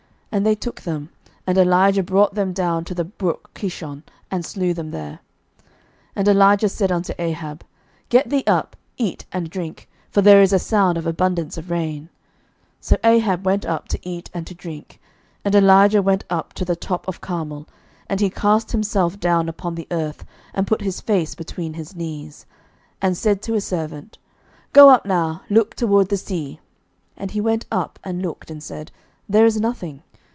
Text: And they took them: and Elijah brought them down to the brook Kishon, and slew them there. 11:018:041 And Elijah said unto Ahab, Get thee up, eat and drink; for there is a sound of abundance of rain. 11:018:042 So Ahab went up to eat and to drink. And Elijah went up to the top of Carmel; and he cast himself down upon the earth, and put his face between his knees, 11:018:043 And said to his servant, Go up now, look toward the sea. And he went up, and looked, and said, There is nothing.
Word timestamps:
And 0.33 0.45
they 0.45 0.55
took 0.55 0.79
them: 0.79 1.09
and 1.45 1.57
Elijah 1.57 2.01
brought 2.03 2.35
them 2.35 2.53
down 2.53 2.85
to 2.85 2.95
the 2.95 3.03
brook 3.03 3.49
Kishon, 3.53 4.03
and 4.31 4.45
slew 4.45 4.73
them 4.73 4.91
there. 4.91 5.19
11:018:041 6.15 6.15
And 6.15 6.27
Elijah 6.29 6.69
said 6.69 6.89
unto 6.89 7.13
Ahab, 7.19 7.65
Get 8.07 8.29
thee 8.29 8.45
up, 8.47 8.77
eat 8.95 9.25
and 9.33 9.49
drink; 9.49 9.89
for 10.09 10.21
there 10.21 10.41
is 10.41 10.53
a 10.53 10.57
sound 10.57 10.97
of 10.97 11.05
abundance 11.05 11.57
of 11.57 11.69
rain. 11.69 12.03
11:018:042 12.79 12.79
So 12.79 12.97
Ahab 13.03 13.45
went 13.45 13.65
up 13.65 13.89
to 13.89 13.99
eat 14.07 14.29
and 14.33 14.47
to 14.47 14.53
drink. 14.55 15.01
And 15.43 15.53
Elijah 15.53 16.01
went 16.01 16.23
up 16.29 16.53
to 16.53 16.63
the 16.63 16.77
top 16.77 17.09
of 17.09 17.19
Carmel; 17.19 17.67
and 18.07 18.21
he 18.21 18.29
cast 18.29 18.71
himself 18.71 19.19
down 19.19 19.49
upon 19.49 19.75
the 19.75 19.89
earth, 19.91 20.23
and 20.53 20.65
put 20.65 20.79
his 20.79 21.01
face 21.01 21.35
between 21.35 21.73
his 21.73 21.93
knees, 21.93 22.45
11:018:043 23.01 23.07
And 23.09 23.17
said 23.17 23.41
to 23.41 23.53
his 23.55 23.65
servant, 23.65 24.17
Go 24.71 24.89
up 24.91 25.05
now, 25.05 25.41
look 25.49 25.75
toward 25.75 26.07
the 26.07 26.15
sea. 26.15 26.61
And 27.17 27.31
he 27.31 27.41
went 27.41 27.65
up, 27.69 27.99
and 28.01 28.21
looked, 28.21 28.49
and 28.49 28.63
said, 28.63 28.93
There 29.27 29.45
is 29.45 29.59
nothing. 29.59 30.03